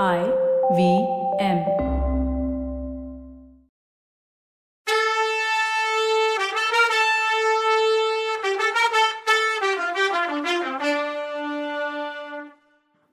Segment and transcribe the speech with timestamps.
[0.00, 0.20] I
[0.76, 0.82] V
[1.38, 1.58] M.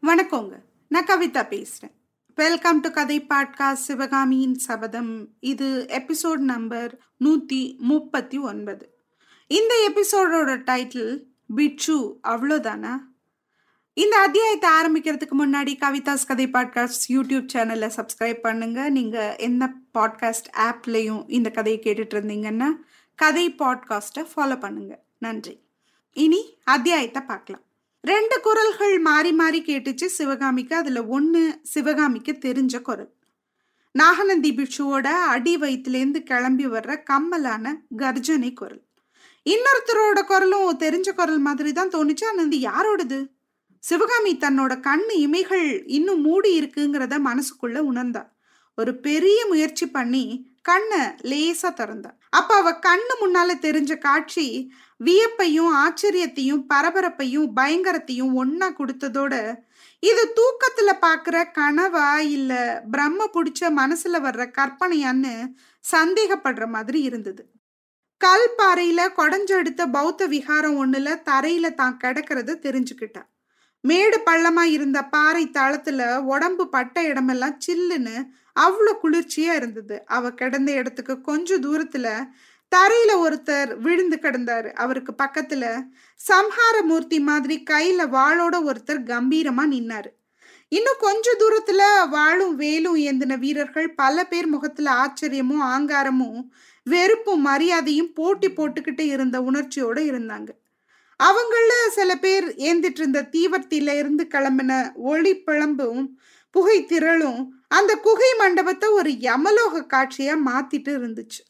[0.03, 0.59] வணக்கங்க.
[0.87, 1.95] நான் கவிதா பேசுகிறேன்
[2.35, 8.99] வெல்கம் டு கதை பாட்காஸ்ட் சிவகாமியின் சபதம் இது எபிசோட் நம்பர் நூற்றி முப்பத்தி ஒன்பது.
[9.47, 11.23] இந்த எபிசோடோட டைட்டில்
[11.55, 12.95] பிட்சு அவ்வளோதானா?
[13.99, 18.89] இந்த அத்தியாயத்தை ஆரம்பிக்கிறதுக்கு முன்னாடி கவிதாஸ் கதை பாட்காஸ்ட் யூடியூப் சேனலை சப்ஸ்கிரைப் பண்ணுங்க.
[18.89, 22.69] நீங்கள் எந்த பாட்காஸ்ட் ஆப்லேயும் இந்த கதையை கேட்டுட்டு இருந்தீங்கன்னா
[23.15, 25.03] கதை பாட்காஸ்ட்டை ஃபாலோ பண்ணுங்க.
[25.17, 25.61] நன்றி.
[26.13, 27.61] இனி அத்தியாயத்தை பார்க்கலாம்.
[28.01, 30.75] ரெண்டு குரல்கள் மாறி மாறி கேட்டுச்சு சிவகாமிக்கு.
[30.75, 33.11] அதுல ஒன்று சிவகாமிக்கு தெரிஞ்ச குரல்.
[33.91, 38.81] நாகநந்தி பிட்சுவோட அடி வயிற்றுலேருந்து கிளம்பி வர்ற கம்மலான கர்ஜனை குரல்.
[39.45, 42.25] இன்னொருத்தரோட குரலும் தெரிஞ்ச குரல் மாதிரி தான் தோணுச்சு.
[42.25, 43.37] ஆனா இது யாரோடது?
[43.83, 48.23] சிவகாமி தன்னோட கண்ணு இமைகள் இன்னும் மூடி இருக்குங்கிறத மனசுக்குள்ள உணர்ந்தா.
[48.77, 50.23] ஒரு பெரிய முயற்சி பண்ணி
[50.61, 50.99] கண்ணை
[51.31, 52.11] லேசா திறந்தா.
[52.29, 54.45] அப்ப அவ கண்ணு முன்னால தெரிஞ்ச காட்சி
[54.99, 59.33] வியப்பையும் ஆச்சரியத்தையும் பரபரப்பையும் பயங்கரத்தையும் ஒன்னா கொடுத்ததோட
[60.03, 62.51] இது தூக்கத்துல பாக்குற கனவா இல்ல
[62.91, 65.33] பிரம்ம புடிச்ச மனசுல வர்ற கற்பனையான்னு
[65.85, 67.43] சந்தேகப்படுற மாதிரி இருந்தது.
[68.21, 73.21] கல் பாறையில கொடைஞ்செடுத்த பௌத்த விகாரம் ஒண்ணுல தரையில தான் கிடக்கிறத தெரிஞ்சுக்கிட்டா.
[73.83, 78.15] மேடு பள்ளமா இருந்த பாறை தளத்துல உடம்பு பட்ட இடமெல்லாம் சில்லுன்னு
[78.59, 80.05] அவ்வளோ குளிர்ச்சியா இருந்தது.
[80.05, 82.07] அவ கிடந்த இடத்துக்கு கொஞ்ச தூரத்துல
[82.71, 84.69] தரையில ஒருத்தர் விழுந்து கிடந்தாரு.
[84.73, 85.65] அவருக்கு பக்கத்துல
[86.19, 90.09] சம்ஹாரமூர்த்தி மாதிரி கையில வாளோட ஒருத்தர் கம்பீரமா நின்னாரு.
[90.71, 96.41] இன்னும் கொஞ்ச தூரத்துல வாளும் வேலும் ஏந்தின வீரர்கள் பல பேர் முகத்துல ஆச்சரியமும் ஆங்காரமும்
[96.83, 100.49] வெறுப்பும் மரியாதையும் போட்டி போட்டுக்கிட்டு இருந்த உணர்ச்சியோட இருந்தாங்க.
[101.19, 106.03] அவங்கள சில பேர் ஏந்திட்டு இருந்த தீவர்த்தியில இருந்து கிளம்பின ஒளி பிளம்பும்
[106.51, 111.41] புகை திரளும் அந்த குகை மண்டபத்தை ஒரு யமலோக காட்சியா மாத்திட்டு இருந்துச்சு.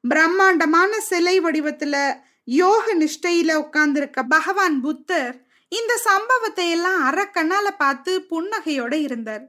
[0.00, 1.96] பிரம்மாண்டமான சிலை வடிவத்துல
[2.44, 5.36] யோக நிஷ்டையில உட்கார்ந்திருக்க பகவான் புத்தர்
[5.68, 9.44] இந்த சம்பவத்தை எல்லாம் அறக்கண்ணால பார்த்து புன்னகையோட இருந்தார்.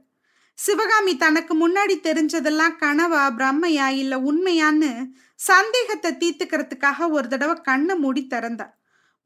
[0.58, 4.92] சிவகாமி தனக்கு முன்னாடி தெரிஞ்சதெல்லாம் கனவா பிரம்மையா இல்ல உண்மையான்னு
[5.34, 8.74] சந்தேகத்தை தீர்த்துக்கிறதுக்காக ஒரு தடவை கண்ணை மூடி திறந்தார்.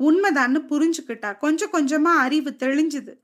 [0.05, 3.15] உண்மைதான்னு புரிஞ்சுக்கிட்டா கொஞ்சம் கொஞ்சமா அறிவு தெளிஞ்சுது.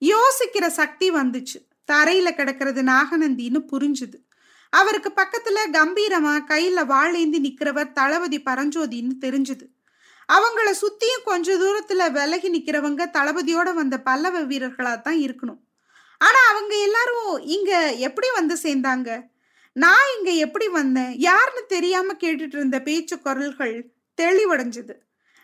[0.00, 1.66] யோசிக்கிற சக்தி வந்துச்சு.
[1.92, 4.26] தரையில கிடக்கிறது நாகநந்தின்னு புரிஞ்சுது.
[4.70, 9.66] அவருக்கு பக்கத்துல கம்பீரமா கையில வாழேந்தி நிக்கிறவர் தளபதி பரஞ்சோதின்னு தெரிஞ்சுது.
[10.32, 15.58] அவங்கள சுத்தியும் கொஞ்ச தூரத்துல விலகி நிக்கிறவங்க தளபதியோட வந்த பல்லவ வீரர்களா தான் இருக்கணும்.
[16.18, 19.22] ஆனா அவங்க எல்லாரும் இங்க எப்படி வந்து சேர்ந்தாங்க?
[19.72, 21.14] நான் இங்க எப்படி வந்தேன்?
[21.16, 23.90] யாருன்னு தெரியாம கேட்டுட்டு இருந்த பேச்சு குரல்கள்
[24.22, 24.94] தெளிவடைஞ்சது.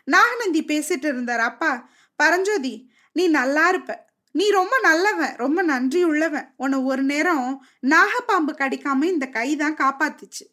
[0.07, 1.71] நாகநந்தி பேசிட்டு இருந்தார் அப்பா
[2.19, 2.73] பரஞ்சோதி
[3.15, 3.91] நீ நல்லா இருப்ப.
[4.35, 6.47] நீ ரொம்ப நல்லவன் ரொம்ப நன்றி உள்ளவன்.
[6.63, 7.47] உன்னை ஒரு நேரம்
[7.93, 10.45] நாகப்பாம்பு கடிக்காம இந்த கை தான் காப்பாத்துச்சு.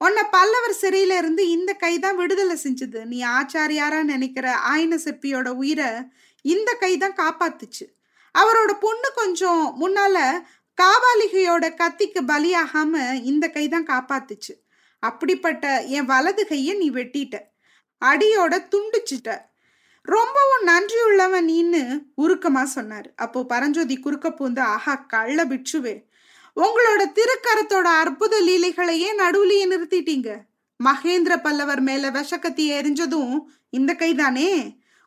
[0.00, 3.00] உன்னை பல்லவர் சிறையில இருந்து இந்த கை தான் விடுதலை செஞ்சது.
[3.04, 5.90] நீ ஆச்சாரியாரா நினைக்கிற ஆயன சிற்பியோட உயிரை
[6.44, 7.84] இந்த கை தான் காப்பாத்துச்சு.
[8.34, 10.16] அவரோட பொண்ணு கொஞ்சம் முன்னால
[10.78, 14.54] காபாலிகையோட கத்திக்கு பலியாகாம இந்த கை தான் காப்பாத்துச்சு.
[15.02, 17.36] அப்படிப்பட்ட என் வலது கையை நீ வெட்டிட்ட.
[18.04, 19.38] அடியோட துண்டிச்சிட்ட.
[20.02, 23.12] ரொம்பவும் நன்றி உள்ளவன் நீன்னு உருக்கமா சொன்னார்.
[23.16, 26.04] அப்போ பரஞ்சோதி குறுக்க பூந்து ஆஹா கள்ள பிட்சுவே
[26.56, 30.28] உங்களோட திருக்கரத்தோட அற்புத லீலைகளையே நடுவுலயே நிறுத்திட்டீங்க.
[30.84, 33.34] மகேந்திர பல்லவர் மேல விஷக்கத்தி எரிஞ்சதும்
[33.70, 34.50] இந்த கைதானே?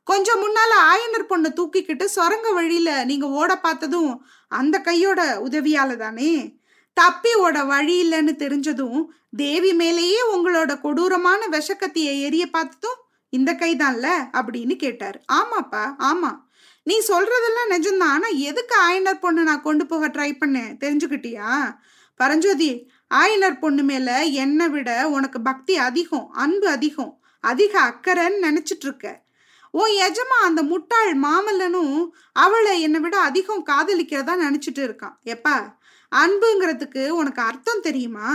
[0.04, 6.59] கொஞ்சம் முன்னால ஆயனர் பொண்ணை தூக்கிக்கிட்டு சொரங்க வழியில நீங்க ஓட பார்த்ததும் அந்த கையோட உதவியால தானே?
[6.94, 9.06] தப்பி ஓட வழி இல்லைன்னு தெரிஞ்சதும்
[9.38, 15.24] தேவி மேலேயே உங்களோட கொடூரமான விஷக்கத்தியை எரிய பார்த்ததும் இந்த கைதான்ல அப்படின்னு கேட்டார்.
[15.34, 16.40] ஆமாப்பா ஆமா.
[16.84, 18.12] நீ சொல்றதெல்லாம் நிஜம்தான்.
[18.16, 20.76] ஆனா எதுக்கு ஆயனர் பொண்ணு நான் கொண்டு போக ட்ரை பண்ணேன்?
[20.80, 21.78] தெரிஞ்சுக்கிட்டியா?
[22.16, 29.28] பரஞ்சோதி ஆயனர் பொண்ணு மேல என்னை விட உனக்கு பக்தி அதிகம் அன்பு அதிகம் அதிக அக்கறைன்னு நினைச்சிட்டு இருக்க
[29.72, 35.16] உன் எஜமா அந்த முட்டாள் மாமல்லனும் அவளை என்னை விட அதிகம் காதலிக்கிறதா நினைச்சிட்டு இருக்கான்.
[35.26, 35.78] எப்பா
[36.12, 38.30] அன்புங்கிறதுக்கு உனக்கு அர்த்தம் தெரியுமா?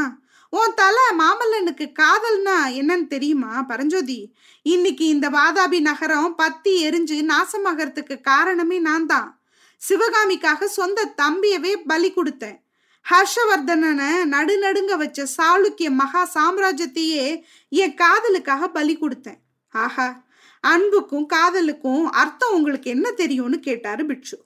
[0.52, 4.34] உன் தலை மாமல்லனுக்கு காதல்னா என்னன்னு தெரியுமா பரஞ்சோதி?
[4.62, 9.38] இன்னைக்கு இந்த வாதாபி நகரம் பத்தி எரிஞ்சு நாசமாகறதுக்கு காரணமே நான் தான்
[9.82, 12.58] சிவகாமிக்காக சொந்த தம்பியவே பலி கொடுத்தேன்.
[13.06, 17.24] ஹர்ஷவர்தனனை நடுநடுங்க வச்ச சாளுக்கிய மகா சாம்ராஜ்யத்தையே
[17.68, 19.40] என் காதலுக்காக பலி கொடுத்தேன்.
[19.74, 20.22] ஆஹா
[20.60, 24.36] அன்புக்கும் காதலுக்கும் அர்த்தம் உங்களுக்கு என்ன தெரியும்னு கேட்டாரு பிட்சு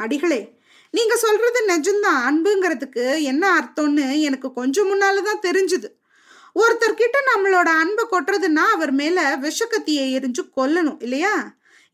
[0.00, 0.40] அடிகளே
[0.96, 2.20] நீங்க சொல்றது நிஜம்தான்.
[2.28, 5.88] அன்புங்கிறதுக்கு என்ன அர்த்தம்னு எனக்கு கொஞ்சம் முன்னாலதான் தெரிஞ்சுது.
[6.56, 11.34] ஒருத்தர்கிட்ட நம்மளோட அன்பை கொட்டுறதுன்னா அவர் மேல விஷக்கத்தியை எரிஞ்சு கொல்லணும் இல்லையா?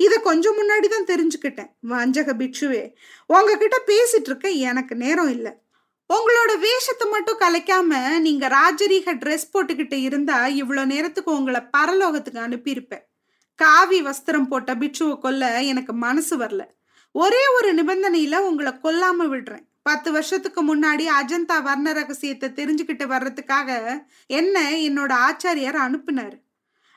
[0.00, 1.70] இத கொஞ்சம் முன்னாடி தான் தெரிஞ்சுக்கிட்டேன்.
[1.90, 2.82] வஞ்சக பிட்சுவே
[3.26, 5.52] உங்ககிட்ட பேசிட்டு இருக்க எனக்கு நேரம் இல்லை.
[6.10, 13.04] உங்களோட வேஷத்தை மட்டும் கலைக்காம நீங்க ராஜரீக ட்ரெஸ் போட்டுக்கிட்டு இருந்தா இவ்வளோ நேரத்துக்கு உங்களை பரலோகத்துக்கு அனுப்பியிருப்பேன்.
[13.58, 16.62] காவி வஸ்திரம் போட்ட பிட்சுவை கொல்ல எனக்கு மனசு வரல.
[17.12, 19.64] ஒரே ஒரு நிபந்தனையில உங்களை கொல்லாம விடுறேன்.
[19.82, 23.70] பத்து வருஷத்துக்கு முன்னாடி அஜந்தா வர்ண ரகசியத்தை தெரிஞ்சுக்கிட்டு வர்றதுக்காக
[24.26, 26.38] என்ன என்னோட ஆச்சாரியார் அனுப்புனாரு.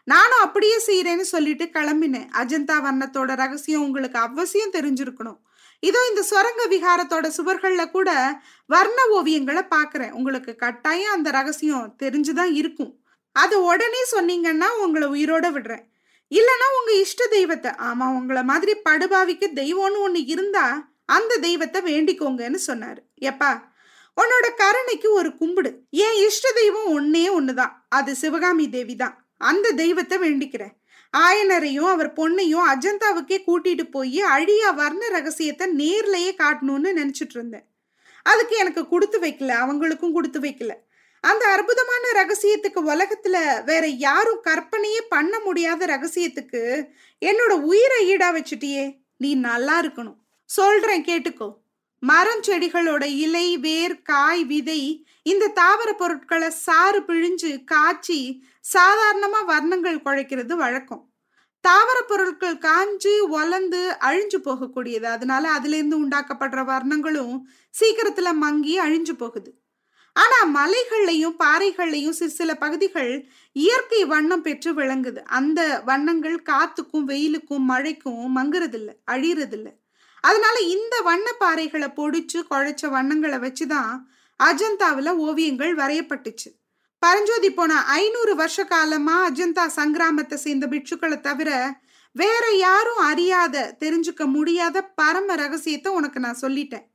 [0.04, 2.28] நானும் அப்படியே செய்யறேன்னு சொல்லிட்டு கிளம்பினேன்.
[2.34, 5.38] அஜந்தா வர்ணத்தோட ரகசியம் உங்களுக்கு அவசியம் தெரிஞ்சிருக்கணும்.
[5.80, 10.12] இதோ இந்த சுரங்க விகாரத்தோட சுவர்கள்ல கூட வர்ண ஓவியங்களை பாக்குறேன்.
[10.12, 13.00] உங்களுக்கு கட்டாயம் அந்த ரகசியம் தெரிஞ்சுதான் இருக்கும்.
[13.32, 15.86] அது உடனே சொன்னீங்கன்னா உங்களை உயிரோட விடுறேன்.
[16.32, 23.02] இல்லைன்னா உங்க இஷ்ட தெய்வத்தை ஆமா உங்களை மாதிரி படுபாவிக்கு தெய்வம்னு ஒண்ணு இருந்தா அந்த தெய்வத்தை வேண்டிக்கோங்கன்னு சொன்னாரு.
[23.22, 23.62] எப்பா
[24.22, 25.70] உன்னோட கருணைக்கு ஒரு கும்பிடு.
[25.90, 27.74] என் இஷ்ட தெய்வம் ஒன்னே ஒண்ணுதான்.
[27.90, 30.74] அது சிவகாமி தேவி தான் அந்த தெய்வத்தை வேண்டிக்கிறேன்.
[31.14, 37.68] ஆயனரையும் அவர் பொண்ணையும் அஜந்தாவுக்கே கூட்டிட்டு போய் அழியா வர்ண ரகசியத்தை நேர்லயே காட்டணும்னு நினைச்சிட்டு இருந்தேன்.
[38.24, 40.74] அதுக்கு எனக்கு கொடுத்து வைக்கல அவங்களுக்கும் கொடுத்து வைக்கல.
[41.30, 46.62] அந்த அற்புதமான ரகசியத்துக்கு உலகத்துல வேற யாரும் கற்பனையே பண்ண முடியாத ரகசியத்துக்கு
[47.26, 48.84] என்னோட உயிரை ஈடா வச்சுட்டியே.
[49.18, 50.20] நீ நல்லா இருக்கணும்.
[50.46, 51.48] சொல்றேன் கேட்டுக்கோ.
[52.00, 58.20] மரம் செடிகளோட இலை வேர் காய் விதை இந்த தாவர பொருட்களை சாறு பிழிஞ்சு காய்ச்சி
[58.74, 61.04] சாதாரணமா வர்ணங்கள் குழைக்கிறது வழக்கம்.
[61.62, 65.04] தாவர பொருட்கள் காஞ்சு வளர்ந்து அழிஞ்சு போகக்கூடியது.
[65.04, 67.36] அதனால அதுலேருந்து உண்டாக்கப்படுற வர்ணங்களும்
[67.80, 69.52] சீக்கிரத்துல மங்கி அழிஞ்சு போகுது.
[70.16, 75.22] ஆனா மலைகள்லையும் பாறைகள்லையும் சிறு சில பகுதிகள் இயற்கை வண்ணம் பெற்று விளங்குது.
[75.40, 79.68] அந்த வண்ணங்கள் காத்துக்கும் வெயிலுக்கும் மழைக்கும் மங்குறதில்ல அழியறதில்ல.
[80.22, 83.94] அதனால இந்த வண்ண பாறைகளை பொடிச்சு குழைச்ச வண்ணங்களை வச்சுதான்
[84.40, 86.50] அஜந்தாவில் ஓவியங்கள் வரையப்பட்டுச்சு.
[87.00, 91.50] பரஞ்சோதி போன ஐநூறு வருஷ காலமா அஜந்தா சங்கிராமத்தை சேர்ந்த பிட்சுக்களை தவிர
[92.16, 96.86] வேற யாரும் அறியாத தெரிஞ்சுக்க முடியாத பரம ரகசியத்தை உனக்கு நான் சொல்லிட்டேன்.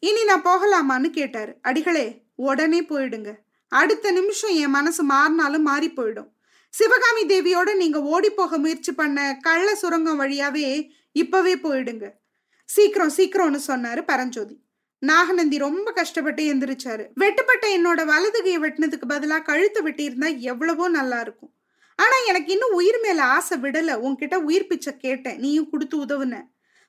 [0.00, 1.52] இனி நான் போகலாமான்னு கேட்டாரு.
[1.62, 3.30] அடிகளே உடனே போயிடுங்க.
[3.68, 6.30] அடுத்த நிமிஷம் என் மனசு மாறினாலும் மாறி போயிடும்
[6.74, 12.06] சிவகாமி தேவியோட நீங்க ஓடி போக முயற்சி பண்ண கள்ள சுரங்கம் வழியாவே இப்பவே போயிடுங்க.
[12.64, 14.56] சீக்கிரம் சீக்கிரம்னு சொன்னாரு பரஞ்சோதி.
[14.98, 17.04] நாகநந்தி ரொம்ப கஷ்டப்பட்டு எந்திரிச்சாரு.
[17.20, 21.52] வெட்டுப்பட்ட என்னோட வலதுகையை வெட்டினதுக்கு பதிலாக கழுத்து வெட்டியிருந்தா எவ்வளவோ நல்லா இருக்கும்.
[21.96, 23.94] ஆனா எனக்கு இன்னும் உயிர் மேல ஆசை விடல.
[24.06, 25.38] உன்கிட்ட உயிர் பிச்சை கேட்டேன்.
[25.38, 26.42] நீயும் கொடுத்து உதவுன.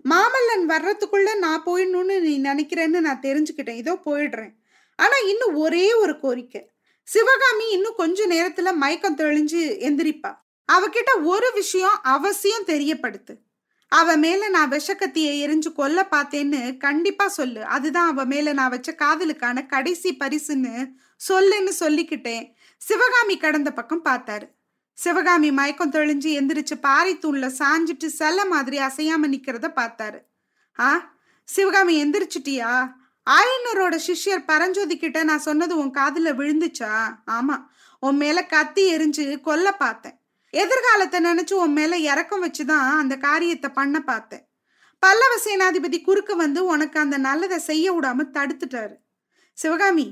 [0.10, 3.76] மாமல்லன் வர்றதுக்குள்ள நான் போயிடணும்னு நீ நினைக்கிறேன்னு நான் தெரிஞ்சுக்கிட்டேன்.
[3.76, 4.54] இதோ போயிடுறேன்.
[4.96, 6.70] ஆனா இன்னும் ஒரே ஒரு கோரிக்கை.
[7.04, 10.32] சிவகாமி இன்னும் கொஞ்ச நேரத்துல மயக்கம் தெளிஞ்சு எந்திரிப்பா.
[10.72, 13.34] அவகிட்ட ஒரு விஷயம் அவசியம் தெரியப்படுத்து.
[13.88, 17.64] அவ மேல நான் விஷக்கத்தியை எரிஞ்சு கொல்ல பார்த்தேன்னு கண்டிப்பா சொல்லு.
[17.64, 20.88] அதுதான் அவ மேல நான் வச்ச காதலுக்கான கடைசி பரிசுன்னு
[21.30, 22.54] சொல்லுன்னு சொல்லிக்கிட்டேன்.
[22.78, 24.48] சிவகாமி கடந்த பக்கம் பார்த்தாரு.
[25.04, 30.20] சிவகாமி மயக்கம் தெளிஞ்சு எந்திரிச்சு பாறை தூண்ல சாஞ்சிட்டு செல்ல மாதிரி அசையாம நிக்கிறத பார்த்தாரு.
[30.80, 30.90] ஆ
[31.44, 32.92] சிவகாமி எந்திரிச்சிட்டியா?
[33.30, 36.92] ஆயனரோட சிஷ்யர் பரஞ்சோதி கிட்ட நான் சொன்னது உன் காதுல விழுந்துச்சா?
[37.32, 37.56] ஆமா
[38.00, 40.20] உன் மேல கத்தி எரிஞ்சு கொல்ல பார்த்தேன்.
[40.50, 44.48] எதிர்காலத்தை நினைச்சு உன் மேல இறக்கம் வச்சுதான் அந்த காரியத்தை பண்ண பார்த்தேன்.
[45.00, 48.96] பல்லவ சேனாதிபதி குறுக்க வந்து உனக்கு அந்த நல்லதை செய்ய விடாம தடுத்துட்டாரு.
[49.54, 50.08] சிவகாமி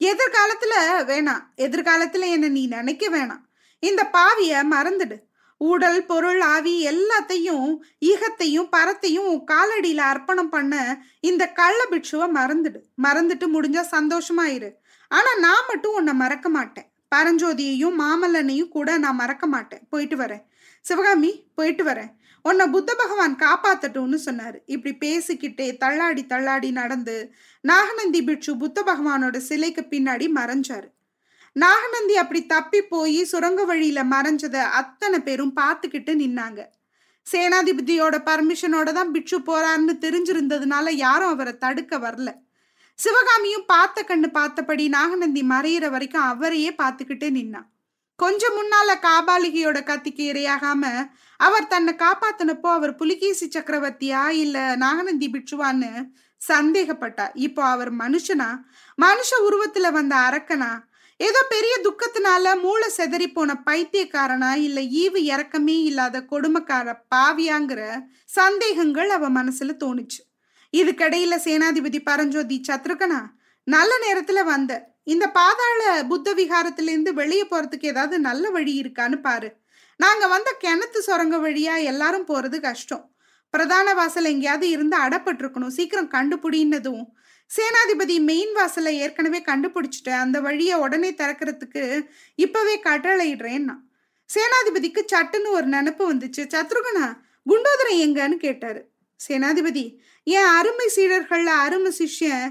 [0.00, 0.76] எதிர்காலத்துல
[1.10, 1.42] வேணாம்.
[1.56, 3.43] எதிர்காலத்துல என்ன நீ நினைக்க வேணாம்.
[3.84, 5.16] இந்த பாவிய மறந்துடு.
[5.56, 7.68] உடல் பொருள் ஆவி எல்லாத்தையும்
[8.00, 10.74] ஈகத்தையும் பரத்தையும் உன் காலடியில அர்ப்பணம் பண்ண
[11.20, 12.80] இந்த கள்ள பிட்சுவை மறந்துடு.
[13.02, 14.70] மறந்துட்டு முடிஞ்சா சந்தோஷமாயிரு
[15.08, 16.88] ஆனா நான் மட்டும் உன்னை மறக்க மாட்டேன்.
[17.14, 19.82] பரஞ்சோதியையும் மாமல்லனையும் கூட நான் மறக்க மாட்டேன்.
[19.90, 20.44] போயிட்டு வரேன்.
[20.80, 22.10] சிவகாமி போயிட்டு வரேன்.
[22.42, 24.58] உன்னை புத்த பகவான் காப்பாத்தட்டும்னு சொன்னாரு.
[24.66, 27.16] இப்படி பேசிக்கிட்டே தள்ளாடி தள்ளாடி நடந்து
[27.60, 30.88] நாகநந்தி பிட்சு புத்த பகவானோட சிலைக்கு பின்னாடி மறைஞ்சாரு.
[31.56, 36.60] நாகநந்தி அப்படி தப்பி போய் சுரங்க வழியில மறைஞ்சத அத்தனை பேரும் பார்த்துக்கிட்டு நின்னாங்க.
[37.26, 42.30] சேனாதிபதியோட பர்மிஷனோட தான் பிட்சு போறாருன்னு தெரிஞ்சிருந்ததுனால யாரும் அவரை தடுக்க வரல.
[42.98, 47.68] சிவகாமியும் பார்த்த கண்ணு பார்த்தபடி நாகநந்தி மறையிற வரைக்கும் அவரையே பார்த்துக்கிட்டே நின்னான்
[48.18, 50.82] கொஞ்சம் முன்னால காபாலிகையோட கத்திக்கு இரையாகாம
[51.40, 55.90] அவர் தன்னை காப்பாத்தினப்போ அவர் புலிகேசி சக்கரவர்த்தியா இல்ல நாகநந்தி பிட்சுவான்னு
[56.40, 58.48] சந்தேகப்பட்டா இப்போ அவர் மனுஷனா?
[58.98, 60.70] மனுஷ உருவத்துல வந்த அரக்கனா?
[61.20, 67.82] ஏதோ பெரிய துக்கத்தினால மூளை செதறி போன பைத்தியக்காரனா இல்ல ஈவு இறக்கமே இல்லாத கொடுமைக்கார பாவியாங்கிற
[68.38, 70.20] சந்தேகங்கள் அவ மனசுல தோணுச்சு.
[70.72, 73.20] இதுக்கடையில சேனாதிபதி பரஞ்சோதி சத்ருகனா
[73.66, 74.72] நல்ல நேரத்துல வந்த
[75.04, 79.48] இந்த பாதாள புத்த விகாரத்திலேருந்து வெளியே போறதுக்கு ஏதாவது நல்ல வழி இருக்கான்னு பாரு.
[80.00, 83.04] நாங்க வந்த கிணத்து சுரங்க வழியா எல்லாரும் போறது கஷ்டம்.
[83.54, 85.74] பிரதான வாசல் எங்கேயாவது இருந்து அடப்பட்டிருக்கணும்.
[85.76, 87.04] சீக்கிரம் கண்டுபிடின்னதும்
[87.50, 93.76] சேனாதிபதி மெயின் வாசலை ஏற்கனவே கண்டுபிடிச்சிட்டேன் அந்த வழியை உடனே திறக்கிறதுக்கு இப்பவே கட்டளையிடுறேன்னா.
[94.34, 96.46] சேனாதிபதிக்கு சட்டுன்னு ஒரு நினப்பு வந்துச்சு.
[96.54, 97.06] சத்ருகனா
[97.46, 98.90] குண்டோதரன் எங்கன்னு கேட்டாரு.
[99.28, 102.50] சேனாதிபதி என் அருமை சீடர்கள்ல அருமை சிஷ்யன்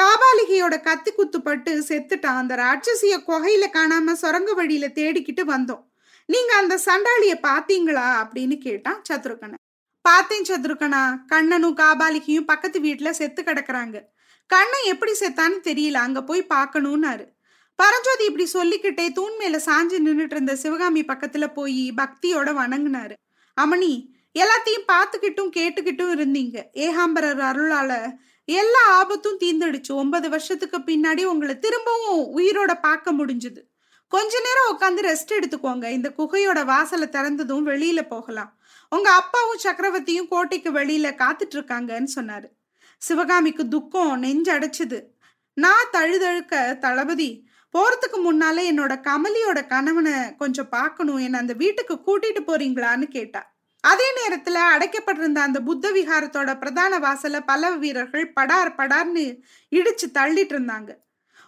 [0.00, 2.40] காபாலிகையோட கத்தி குத்துப்பட்டு செத்துட்டான்.
[2.42, 5.84] அந்த ராட்சசிய கொகையில காணாம சுரங்க வழியில தேடிக்கிட்டு வந்தோம்.
[6.26, 9.54] நீங்க அந்த சண்டாளிய பாத்தீங்களா அப்படின்னு கேட்டான் சத்ருகனை.
[10.00, 11.24] பார்த்தேன் சத்ருகனா.
[11.26, 14.02] கண்ணனும் காபாலிகையும் பக்கத்து வீட்டுல செத்து கிடக்குறாங்க.
[14.46, 15.92] கண்ணன் எப்படி செத்தான்னு தெரியல.
[15.92, 17.34] அங்க போய் பார்க்கணும்னாரு.
[17.74, 23.14] பரஞ்சோதி இப்படி சொல்லிக்கிட்டே தூண் மேல சாஞ்சு நின்றுட்டு இருந்த சிவகாமி பக்கத்துல போய் பக்தியோட வணங்கினாரு.
[23.60, 24.06] அமணி
[24.38, 26.62] எல்லாத்தையும் பார்த்துக்கிட்டும் கேட்டுக்கிட்டும் இருந்தீங்க.
[26.72, 28.12] ஏகாம்பரர் அருளால
[28.44, 29.92] எல்லா ஆபத்தும் தீர்ந்துடுச்சு.
[29.92, 33.60] ஒன்பது வருஷத்துக்கு பின்னாடி உங்களை திரும்பவும் உயிரோட பார்க்க முடிஞ்சுது.
[34.08, 35.90] கொஞ்ச நேரம் உட்காந்து ரெஸ்ட் எடுத்துக்கோங்க.
[35.90, 38.58] இந்த குகையோட வாசலை திறந்ததும் வெளியில போகலாம்.
[38.90, 42.48] உங்க அப்பாவும் சக்கரவர்த்தியும் கோட்டைக்கு வெளியில காத்துட்டு இருக்காங்கன்னு சொன்னாரு.
[42.98, 44.98] சிவகாமிக்கு துக்கம் நெஞ்சு அடைச்சுது.
[45.54, 51.16] நான் தழுதழுக்க தளபதி போறதுக்கு முன்னாலே என்னோட கமலியோட கணவனை கொஞ்சம் பார்க்கணும்.
[51.16, 53.54] என்ன அந்த வீட்டுக்கு கூட்டிட்டு போறீங்களான்னு கேட்டா.
[53.80, 60.90] அதே நேரத்துல அடைக்கப்பட்டிருந்த அந்த புத்த விகாரத்தோட பிரதான வாசல பல வீரர்கள் படார் படார்னு இடிச்சு தள்ளிட்டு இருந்தாங்க.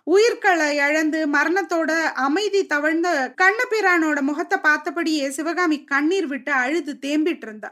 [0.04, 1.90] உயிர்களை இழந்து மரணத்தோட
[2.26, 7.70] அமைதி தவழ்ந்த கண்ணபிரானோட முகத்தை பார்த்தபடியே சிவகாமி கண்ணீர் விட்டு அழுது தேம்பிட்டு இருந்தா.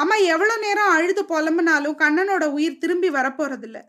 [0.00, 3.80] அம்மா எவ்வளவு நேரம் அழுது புலம்புனாலும் கண்ணனோட உயிர் திரும்பி வரப்போறதில்ல.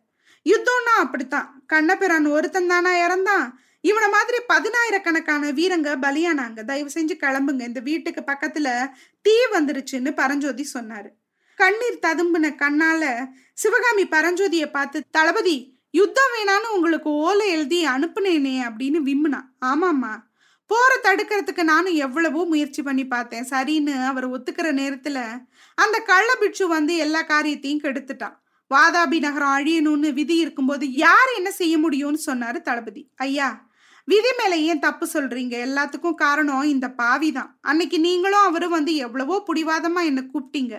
[0.49, 1.63] யுத்தம்னா அப்படித்தான்.
[1.67, 3.51] கண்ணபிரான் ஒருத்தன் தானா இறந்தான்.
[3.81, 6.63] இவனை மாதிரி பதினாயிரக்கணக்கான வீரங்க பலியானாங்க.
[6.63, 7.61] தயவு செஞ்சு கிளம்புங்க.
[7.61, 8.89] இந்த வீட்டுக்கு பக்கத்துல
[9.21, 11.09] தீ வந்துருச்சுன்னு பரஞ்சோதி சொன்னாரு.
[11.55, 19.41] கண்ணீர் ததும்புன கண்ணால சிவகாமி பரஞ்சோதியை பார்த்து தளபதி யுத்தம் வேணான்னு உங்களுக்கு ஓலை எழுதி அனுப்புனேனே அப்படின்னு விம்முனா.
[19.65, 20.29] ஆமாம்மா.
[20.65, 23.47] போற தடுக்கிறதுக்கு நானும் எவ்வளவோ முயற்சி பண்ணி பார்த்தேன்.
[23.49, 25.45] சரின்னு அவர் ஒத்துக்கிற நேரத்துல
[25.77, 28.35] அந்த கள்ள பிட்சு வந்து எல்லா காரியத்தையும் கெடுத்துட்டான்.
[28.71, 33.11] வாதாபி நகரம் அழியணும்னு விதி இருக்கும்போது யார் என்ன செய்ய முடியும்னு சொன்னாரு தளபதி.
[33.15, 33.69] ஐயா
[34.07, 35.55] விதி மேல ஏன் தப்பு சொல்றீங்க?
[35.67, 40.75] எல்லாத்துக்கும் காரணம் இந்த பாவி தான் அன்னைக்கு நீங்களும் அவரும் வந்து எவ்வளவோ புடிவாதமா என்னை கூப்பிட்டீங்க.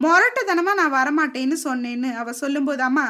[0.00, 3.06] மொரட்டுத்தனமா நான் வரமாட்டேன்னு சொன்னேன்னு அவ சொல்லும்போது அம்மா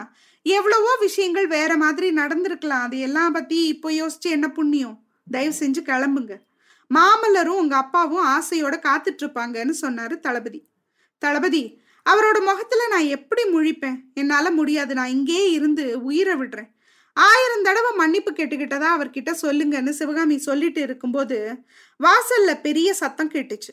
[0.47, 2.85] எவ்வளவோ விஷயங்கள் வேற மாதிரி நடந்திருக்கலாம்.
[2.87, 5.05] அது எல்லாம் பத்தி இப்போ யோசிச்சு என்ன புண்ணியம்?
[5.31, 6.35] தயவு செஞ்சு கிளம்புங்க.
[6.91, 10.68] மாமல்லரும் உங்க அப்பாவும் ஆசையோட காத்துட்டு இருப்பாங்கன்னு சொன்னாரு தளபதி.
[11.19, 13.97] தளபதி அவரோட முகத்துல நான் எப்படி முழிப்பேன்?
[14.15, 14.95] என்னால முடியாது.
[14.95, 16.69] நான் இங்கேயே இருந்து உயிரை விடுறேன்.
[17.13, 21.55] ஆயிரம் தடவை மன்னிப்பு கேட்டுக்கிட்டதா அவர்கிட்ட சொல்லுங்கன்னு சிவகாமி சொல்லிட்டு இருக்கும்போது
[22.05, 23.73] வாசல்ல பெரிய சத்தம் கேட்டுச்சு.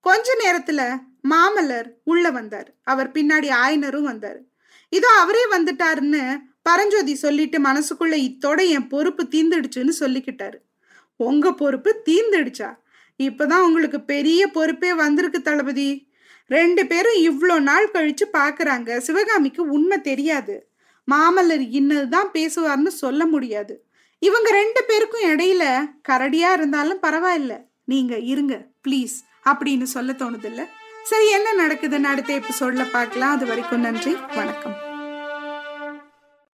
[0.00, 0.98] கொஞ்ச நேரத்துல
[1.30, 2.74] மாமல்லர் உள்ள வந்தார்.
[2.82, 4.40] அவர் பின்னாடி ஆயனரும் வந்தார்.
[4.88, 10.56] இதோ அவரே வந்துட்டாருன்னு பரஞ்சோதி சொல்லிட்டு மனசுக்குள்ள இத்தோட என் பொறுப்பு தீந்துடுச்சுன்னு சொல்லிக்கிட்டாரு.
[11.16, 12.76] உங்க பொறுப்பு தீந்துடுச்சா?
[13.22, 16.12] இப்பதான் உங்களுக்கு பெரிய பொறுப்பே வந்திருக்கு தளபதி.
[16.46, 20.68] ரெண்டு பேரும் இவ்வளோ நாள் கழிச்சு பார்க்குறாங்க சிவகாமிக்கு உண்மை தெரியாது.
[21.10, 23.86] மாமல்லர் இன்னது தான் பேசுவார்னு சொல்ல முடியாது.
[24.18, 25.64] இவங்க ரெண்டு பேருக்கும் இடையில
[26.08, 27.64] கரடியா இருந்தாலும் பரவாயில்ல.
[27.84, 29.16] நீங்க இருங்க ப்ளீஸ்
[29.50, 30.64] அப்படின்னு சொல்ல தோணுதில்ல.
[31.02, 33.32] சரி என்ன நடக்குதுன்னு அடுத்த எபிசோட்ல பார்க்கலாம்.
[33.32, 34.93] அது வரைக்கும் நன்றி வணக்கம்.